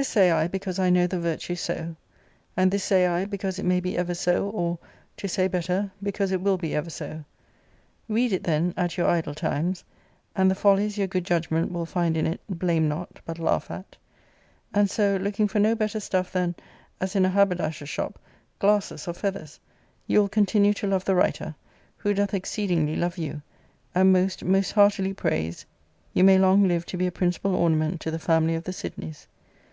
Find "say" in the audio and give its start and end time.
0.08-0.30, 2.84-3.06, 5.28-5.46